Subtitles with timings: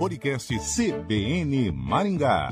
[0.00, 2.48] Podcast CBN Maringá.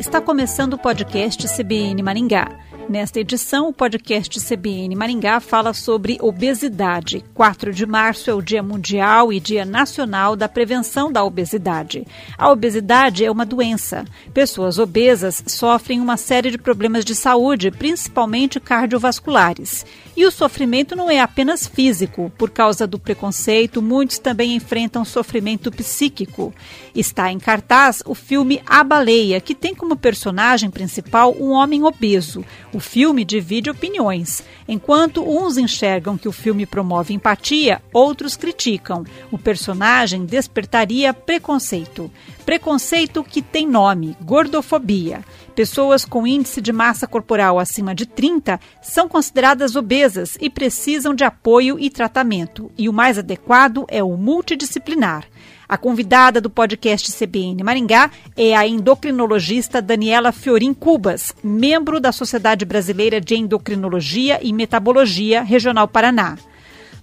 [0.00, 2.48] Está começando o podcast CBN Maringá.
[2.88, 7.24] Nesta edição, o podcast CBN Maringá fala sobre obesidade.
[7.34, 12.06] 4 de março é o Dia Mundial e Dia Nacional da Prevenção da Obesidade.
[12.38, 14.04] A obesidade é uma doença.
[14.32, 19.84] Pessoas obesas sofrem uma série de problemas de saúde, principalmente cardiovasculares.
[20.16, 22.32] E o sofrimento não é apenas físico.
[22.38, 26.54] Por causa do preconceito, muitos também enfrentam sofrimento psíquico.
[26.94, 32.44] Está em cartaz o filme A Baleia, que tem como personagem principal um homem obeso.
[32.76, 34.42] O filme divide opiniões.
[34.68, 39.02] Enquanto uns enxergam que o filme promove empatia, outros criticam.
[39.32, 42.10] O personagem despertaria preconceito.
[42.44, 45.24] Preconceito que tem nome: gordofobia.
[45.54, 51.24] Pessoas com índice de massa corporal acima de 30 são consideradas obesas e precisam de
[51.24, 52.70] apoio e tratamento.
[52.76, 55.24] E o mais adequado é o multidisciplinar.
[55.68, 62.64] A convidada do podcast CBN Maringá é a endocrinologista Daniela Fiorin Cubas, membro da Sociedade
[62.64, 66.38] Brasileira de Endocrinologia e Metabologia Regional Paraná.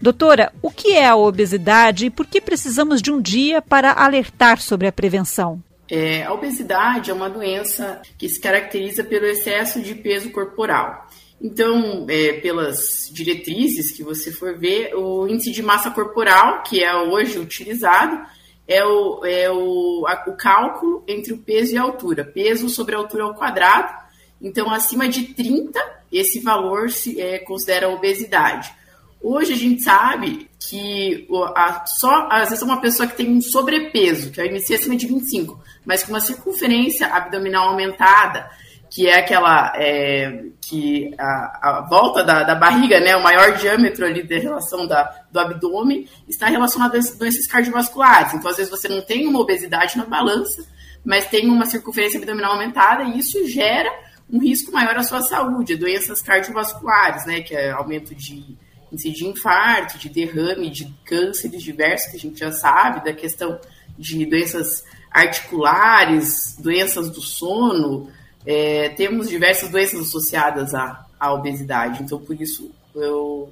[0.01, 4.61] Doutora, o que é a obesidade e por que precisamos de um dia para alertar
[4.61, 5.61] sobre a prevenção?
[5.89, 11.07] É, a obesidade é uma doença que se caracteriza pelo excesso de peso corporal.
[11.41, 16.95] Então, é, pelas diretrizes que você for ver, o índice de massa corporal, que é
[16.95, 18.25] hoje utilizado,
[18.67, 22.23] é o, é o, a, o cálculo entre o peso e a altura.
[22.23, 23.93] Peso sobre a altura ao quadrado.
[24.41, 25.79] Então, acima de 30,
[26.11, 28.73] esse valor se é, considera obesidade.
[29.21, 34.31] Hoje a gente sabe que a, só, às vezes, uma pessoa que tem um sobrepeso,
[34.31, 38.49] que é inicia acima de 25, mas com uma circunferência abdominal aumentada,
[38.93, 44.05] que é aquela é, que a, a volta da, da, barriga, né, o maior diâmetro
[44.05, 48.35] ali da relação da, do abdômen, está relacionado a doenças cardiovasculares.
[48.35, 50.63] Então, às vezes, você não tem uma obesidade na balança,
[51.03, 53.89] mas tem uma circunferência abdominal aumentada e isso gera
[54.29, 58.61] um risco maior à sua saúde, doenças cardiovasculares, né, que é aumento de
[58.95, 63.59] de infarto, de derrame, de cânceres diversos, que a gente já sabe, da questão
[63.97, 68.11] de doenças articulares, doenças do sono,
[68.45, 73.51] é, temos diversas doenças associadas à, à obesidade, então por isso eu,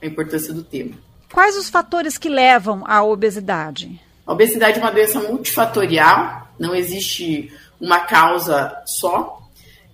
[0.00, 0.96] a importância do tema.
[1.32, 4.00] Quais os fatores que levam à obesidade?
[4.26, 9.38] A obesidade é uma doença multifatorial, não existe uma causa só.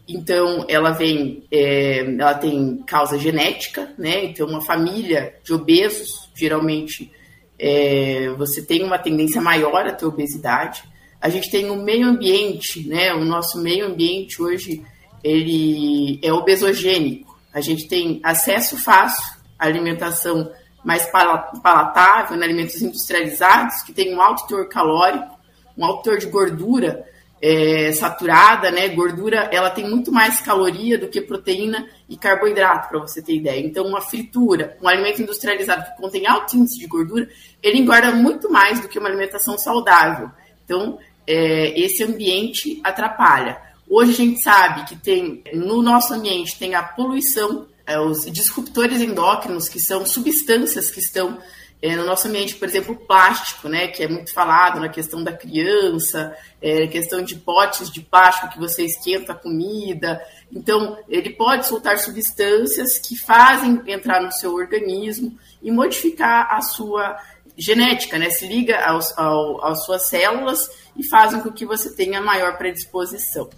[0.08, 4.24] Então, ela vem, é, ela tem causa genética, né?
[4.24, 7.12] Então, uma família de obesos, geralmente,
[7.58, 10.84] é, você tem uma tendência maior a ter obesidade.
[11.21, 13.15] A gente tem o meio ambiente, né?
[13.15, 14.82] O nosso meio ambiente hoje
[15.22, 17.38] ele é obesogênico.
[17.53, 19.25] A gente tem acesso fácil
[19.59, 20.50] à alimentação
[20.84, 22.44] mais palatável, né?
[22.44, 25.37] alimentos industrializados, que tem um alto teor calórico,
[25.76, 27.05] um alto teor de gordura
[27.43, 28.88] é, saturada, né?
[28.88, 33.60] Gordura, ela tem muito mais caloria do que proteína e carboidrato, para você ter ideia.
[33.60, 37.28] Então, uma fritura, um alimento industrializado que contém alto índice de gordura,
[37.62, 40.31] ele engorda muito mais do que uma alimentação saudável.
[40.66, 43.56] Então, é, esse ambiente atrapalha.
[43.88, 49.00] Hoje a gente sabe que tem no nosso ambiente tem a poluição, é, os disruptores
[49.00, 51.38] endócrinos, que são substâncias que estão
[51.81, 55.22] é, no nosso ambiente, por exemplo, o plástico, né, que é muito falado na questão
[55.22, 60.21] da criança, é, questão de potes de plástico que você esquenta a comida.
[60.50, 67.19] Então, ele pode soltar substâncias que fazem entrar no seu organismo e modificar a sua
[67.56, 68.31] genética, né?
[68.31, 73.49] Se liga aos, ao, às suas células e fazem com que você tenha maior predisposição.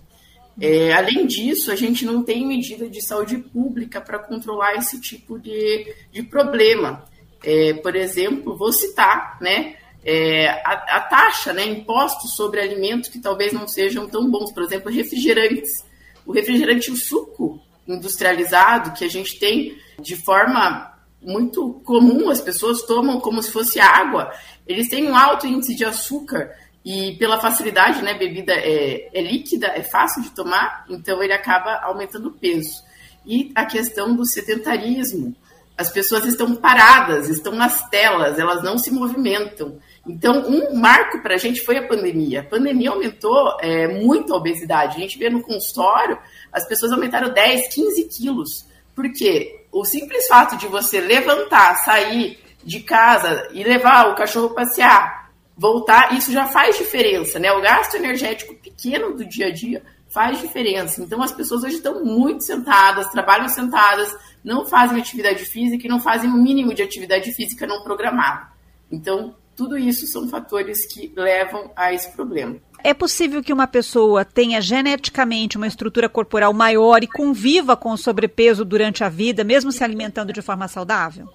[0.60, 5.38] É, além disso, a gente não tem medida de saúde pública para controlar esse tipo
[5.38, 7.04] de, de problema.
[7.42, 13.20] É, por exemplo, vou citar né, é, a, a, taxa, né, impostos sobre alimentos que
[13.20, 15.84] talvez não sejam tão bons, por exemplo, refrigerantes.
[16.26, 20.92] O refrigerante, o suco industrializado que a gente tem de forma
[21.22, 24.32] muito comum, as pessoas tomam como se fosse água,
[24.66, 26.54] eles têm um alto índice de açúcar
[26.84, 31.80] e pela facilidade, né, bebida é, é líquida, é fácil de tomar, então ele acaba
[31.82, 32.82] aumentando o peso.
[33.26, 35.36] E a questão do sedentarismo,
[35.76, 39.78] as pessoas estão paradas, estão nas telas, elas não se movimentam.
[40.06, 42.40] Então, um marco para a gente foi a pandemia.
[42.40, 44.96] A pandemia aumentou é, muito a obesidade.
[44.96, 46.18] A gente vê no consultório,
[46.50, 48.66] as pessoas aumentaram 10, 15 quilos.
[48.94, 49.57] Por quê?
[49.72, 56.14] O simples fato de você levantar, sair de casa e levar o cachorro passear, voltar,
[56.14, 57.52] isso já faz diferença, né?
[57.52, 61.02] O gasto energético pequeno do dia a dia faz diferença.
[61.02, 66.00] Então as pessoas hoje estão muito sentadas, trabalham sentadas, não fazem atividade física e não
[66.00, 68.48] fazem o mínimo de atividade física não programada.
[68.90, 72.56] Então tudo isso são fatores que levam a esse problema.
[72.82, 77.98] É possível que uma pessoa tenha geneticamente uma estrutura corporal maior e conviva com o
[77.98, 81.28] sobrepeso durante a vida, mesmo se alimentando de forma saudável?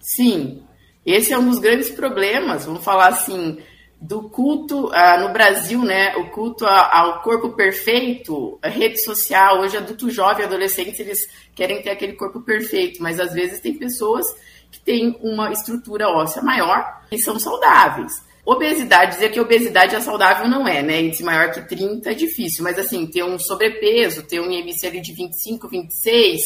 [0.00, 0.62] Sim,
[1.04, 3.58] esse é um dos grandes problemas, vamos falar assim,
[4.00, 6.16] do culto ah, no Brasil, né?
[6.16, 11.90] O culto ao corpo perfeito, a rede social, hoje adulto jovem, adolescentes, eles querem ter
[11.90, 14.24] aquele corpo perfeito, mas às vezes tem pessoas
[14.70, 18.25] que têm uma estrutura óssea maior e são saudáveis.
[18.46, 21.02] Obesidade, dizer que obesidade é saudável não é, né?
[21.02, 25.00] Índice maior que 30 é difícil, mas assim, ter um sobrepeso, ter um IMC ali
[25.00, 26.42] de 25, 26,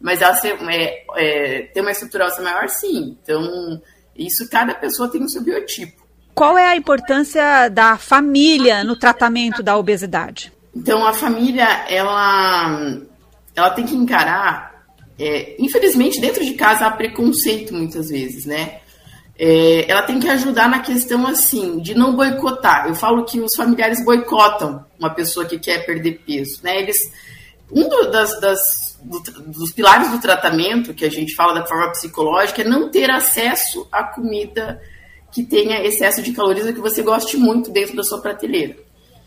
[0.00, 3.16] mas ela ser, é, é, ter uma estrutura óssea maior, sim.
[3.22, 3.80] Então,
[4.16, 6.04] isso cada pessoa tem o seu biotipo.
[6.34, 10.52] Qual é a importância da família no tratamento da obesidade?
[10.74, 13.00] Então, a família, ela,
[13.54, 14.84] ela tem que encarar.
[15.16, 18.80] É, infelizmente, dentro de casa há preconceito muitas vezes, né?
[19.36, 22.86] É, ela tem que ajudar na questão assim de não boicotar.
[22.86, 26.80] Eu falo que os familiares boicotam uma pessoa que quer perder peso, né?
[26.80, 26.96] Eles
[27.72, 31.90] um do, das, das do, dos pilares do tratamento que a gente fala da forma
[31.90, 34.80] psicológica é não ter acesso à comida
[35.32, 38.76] que tenha excesso de calorias que você goste muito dentro da sua prateleira.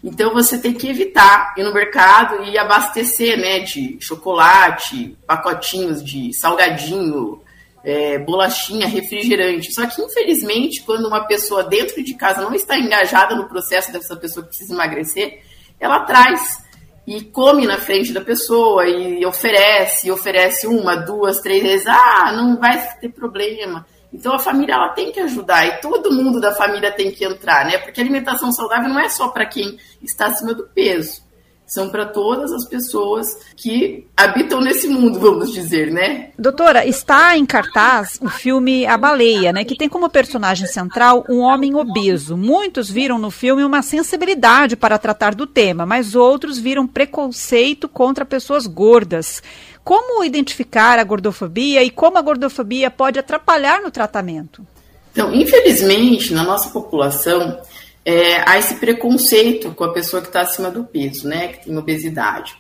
[0.04, 6.34] Então você tem que evitar ir no mercado e abastecer, né, de chocolate, pacotinhos de
[6.34, 7.42] salgadinho,
[7.84, 9.74] é, bolachinha, refrigerante.
[9.74, 14.16] Só que, infelizmente, quando uma pessoa dentro de casa não está engajada no processo dessa
[14.16, 15.42] pessoa que precisa emagrecer,
[15.80, 16.64] ela traz
[17.06, 21.88] e come na frente da pessoa e oferece, oferece uma, duas, três vezes.
[21.88, 23.86] Ah, não vai ter problema.
[24.12, 27.66] Então a família ela tem que ajudar e todo mundo da família tem que entrar,
[27.66, 27.78] né?
[27.78, 31.27] Porque alimentação saudável não é só para quem está acima do peso
[31.68, 33.28] são para todas as pessoas
[33.58, 36.30] que habitam nesse mundo, vamos dizer, né?
[36.40, 41.40] Doutora, está em cartaz o filme A Baleia, né, que tem como personagem central um
[41.40, 42.38] homem obeso.
[42.38, 48.24] Muitos viram no filme uma sensibilidade para tratar do tema, mas outros viram preconceito contra
[48.24, 49.44] pessoas gordas.
[49.84, 54.66] Como identificar a gordofobia e como a gordofobia pode atrapalhar no tratamento?
[55.12, 57.60] Então, infelizmente, na nossa população,
[58.08, 61.78] é, há esse preconceito com a pessoa que está acima do peso, né, que tem
[61.78, 62.56] obesidade.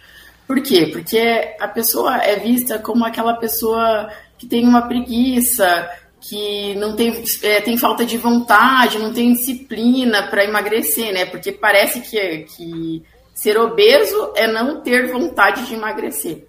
[0.45, 0.89] Por quê?
[0.91, 5.89] Porque a pessoa é vista como aquela pessoa que tem uma preguiça,
[6.19, 11.25] que não tem, é, tem falta de vontade, não tem disciplina para emagrecer, né?
[11.25, 13.03] Porque parece que, que
[13.33, 16.45] ser obeso é não ter vontade de emagrecer.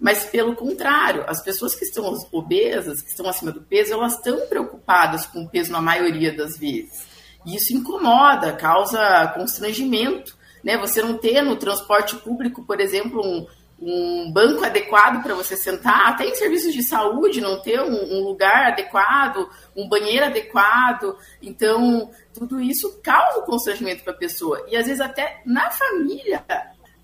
[0.00, 4.48] Mas pelo contrário, as pessoas que estão obesas, que estão acima do peso, elas estão
[4.48, 7.13] preocupadas com o peso na maioria das vezes.
[7.46, 10.36] Isso incomoda, causa constrangimento.
[10.62, 10.78] Né?
[10.78, 13.46] Você não ter no transporte público, por exemplo, um,
[13.80, 18.24] um banco adequado para você sentar, até em serviços de saúde, não ter um, um,
[18.24, 21.16] lugar adequado, um banheiro adequado.
[21.42, 24.64] Então, tudo isso causa constrangimento para a pessoa.
[24.68, 26.44] E às vezes até na família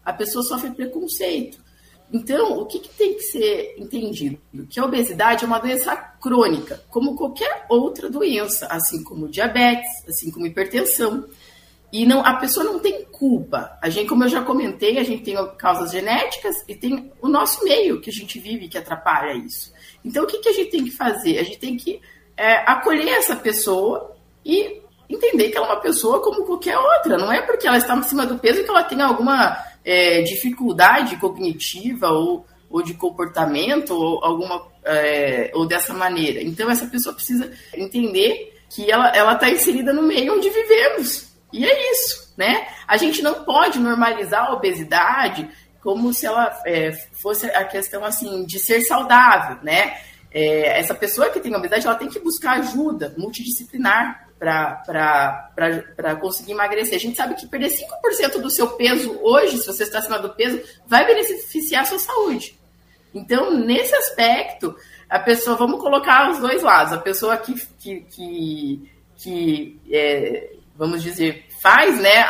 [0.05, 1.70] a pessoa sofre preconceito.
[2.13, 4.39] Então, o que, que, tem que ser entendido?
[4.69, 10.31] Que a obesidade é uma doença crônica, como qualquer outra doença, assim como diabetes, assim
[10.31, 11.29] como hipertensão.
[11.93, 13.79] E não, a pessoa não tem culpa.
[13.81, 17.63] A gente, como eu já comentei, a gente tem causas genéticas e tem o nosso
[17.63, 19.73] meio que a gente vive que atrapalha isso.
[20.05, 21.39] Então, o que, que a gente tem que fazer?
[21.39, 22.01] A gente tem que
[22.37, 27.19] é, acolher essa pessoa e entender que ela é uma pessoa como qualquer outra.
[27.19, 29.57] Não é porque ela está acima do peso que ela tem alguma
[29.91, 36.41] é, dificuldade cognitiva ou, ou de comportamento ou alguma é, ou dessa maneira.
[36.41, 41.93] Então essa pessoa precisa entender que ela está inserida no meio onde vivemos e é
[41.93, 42.69] isso, né?
[42.87, 45.49] A gente não pode normalizar a obesidade
[45.83, 49.97] como se ela é, fosse a questão assim de ser saudável, né?
[50.31, 56.95] É, essa pessoa que tem obesidade ela tem que buscar ajuda multidisciplinar para conseguir emagrecer.
[56.95, 60.31] A gente sabe que perder 5% do seu peso hoje, se você está acima do
[60.31, 62.59] peso, vai beneficiar a sua saúde.
[63.15, 64.75] Então, nesse aspecto,
[65.09, 66.95] a pessoa, vamos colocar os dois lados.
[66.95, 72.25] A pessoa que, que, que, que é, vamos dizer, faz, né,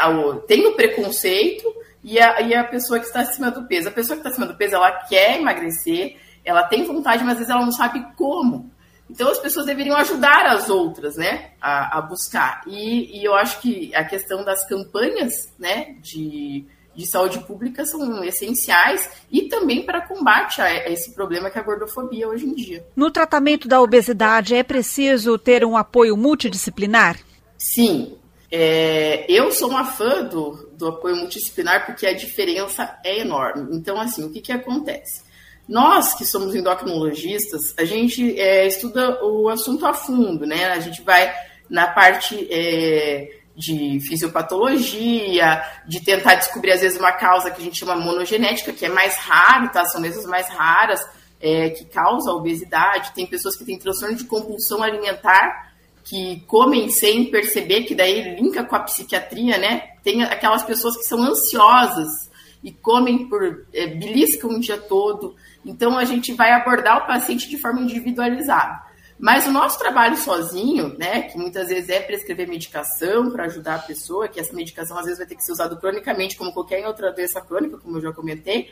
[0.49, 3.89] tem o preconceito e a, e a pessoa que está acima do peso.
[3.89, 7.39] A pessoa que está acima do peso, ela quer emagrecer, ela tem vontade, mas às
[7.39, 8.69] vezes ela não sabe como.
[9.11, 12.63] Então as pessoas deveriam ajudar as outras, né, a, a buscar.
[12.67, 16.65] E, e, eu acho que a questão das campanhas, né, de,
[16.95, 21.61] de saúde pública são essenciais e também para combate a, a esse problema que é
[21.61, 22.87] a gordofobia hoje em dia.
[22.95, 27.19] No tratamento da obesidade é preciso ter um apoio multidisciplinar?
[27.59, 28.17] Sim.
[28.53, 33.77] É, eu sou uma fã do, do apoio multidisciplinar porque a diferença é enorme.
[33.77, 35.23] Então, assim, o que, que acontece?
[35.71, 40.65] Nós que somos endocrinologistas, a gente é, estuda o assunto a fundo, né?
[40.73, 41.33] A gente vai
[41.69, 47.79] na parte é, de fisiopatologia, de tentar descobrir, às vezes, uma causa que a gente
[47.79, 49.85] chama monogenética, que é mais raro, tá?
[49.85, 51.01] São doenças mais raras
[51.41, 53.13] é, que causam obesidade.
[53.15, 55.73] Tem pessoas que têm transtorno de compulsão alimentar,
[56.03, 59.91] que comem sem perceber, que daí linka com a psiquiatria, né?
[60.03, 62.29] Tem aquelas pessoas que são ansiosas
[62.63, 65.35] e comem por é, beliscam o dia todo.
[65.65, 68.91] Então a gente vai abordar o paciente de forma individualizada.
[69.19, 73.81] Mas o nosso trabalho sozinho, né, que muitas vezes é prescrever medicação para ajudar a
[73.81, 77.13] pessoa, que essa medicação às vezes vai ter que ser usada cronicamente, como qualquer outra
[77.13, 78.71] doença crônica, como eu já comentei,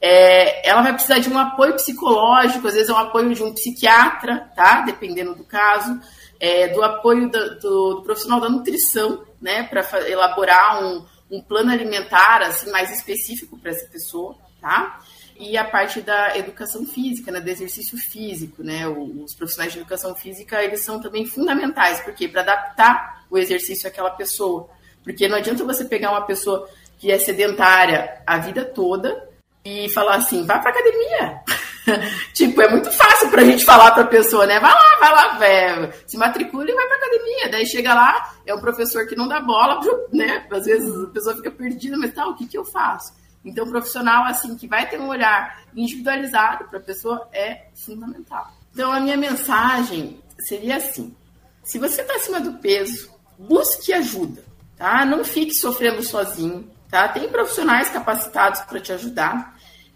[0.00, 3.54] é, ela vai precisar de um apoio psicológico, às vezes é um apoio de um
[3.54, 4.80] psiquiatra, tá?
[4.80, 5.98] Dependendo do caso,
[6.40, 11.72] é, do apoio do, do, do, profissional da nutrição, né, para elaborar um, um plano
[11.72, 15.00] alimentar assim mais específico para essa pessoa, tá?
[15.36, 20.14] e a parte da educação física, né, do exercício físico, né, os profissionais de educação
[20.14, 24.68] física, eles são também fundamentais, porque para adaptar o exercício àquela pessoa,
[25.02, 29.28] porque não adianta você pegar uma pessoa que é sedentária a vida toda
[29.64, 31.42] e falar assim, vá para academia.
[32.32, 34.58] tipo, é muito fácil para a gente falar para a pessoa, né?
[34.58, 37.48] Vai lá, vai lá, é, se matricula e vai para academia.
[37.50, 39.80] Daí chega lá, é um professor que não dá bola,
[40.12, 40.46] né?
[40.50, 43.12] Às vezes a pessoa fica perdida, mas tá, o que, que eu faço?
[43.44, 48.50] Então, profissional, assim, que vai ter um olhar individualizado para a pessoa é fundamental.
[48.72, 51.14] Então, a minha mensagem seria assim:
[51.62, 54.42] se você está acima do peso, busque ajuda,
[54.76, 55.04] tá?
[55.04, 57.06] Não fique sofrendo sozinho, tá?
[57.08, 59.54] Tem profissionais capacitados para te ajudar.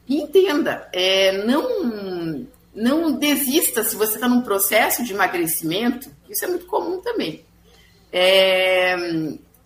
[0.09, 6.67] Entenda, é, não, não desista se você está num processo de emagrecimento, isso é muito
[6.67, 7.45] comum também.
[8.11, 8.97] É,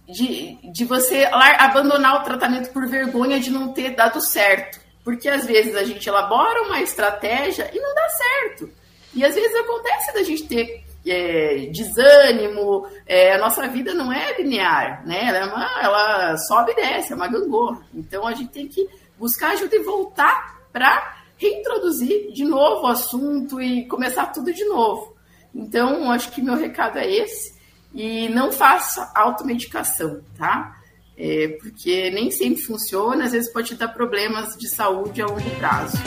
[0.09, 4.81] de, de você abandonar o tratamento por vergonha de não ter dado certo.
[5.05, 8.71] Porque às vezes a gente elabora uma estratégia e não dá certo.
[9.15, 14.37] E às vezes acontece da gente ter é, desânimo, é, a nossa vida não é
[14.39, 15.27] linear, né?
[15.27, 17.83] Ela, é uma, ela sobe e desce, é uma gangorra.
[17.93, 23.61] Então a gente tem que buscar ajuda e voltar para reintroduzir de novo o assunto
[23.61, 25.17] e começar tudo de novo.
[25.55, 27.61] Então, acho que meu recado é esse.
[27.95, 30.81] E não faça automedicação, tá?
[31.17, 35.99] É, porque nem sempre funciona, às vezes pode dar problemas de saúde a longo prazo.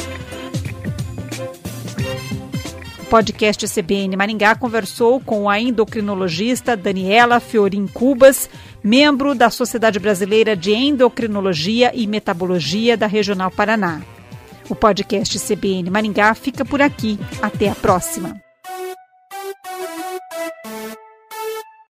[3.06, 8.50] O podcast CBN Maringá conversou com a endocrinologista Daniela Fiorin Cubas,
[8.84, 14.02] membro da Sociedade Brasileira de Endocrinologia e Metabologia da Regional Paraná.
[14.68, 17.20] O podcast CBN Maringá fica por aqui.
[17.44, 18.45] Até a próxima.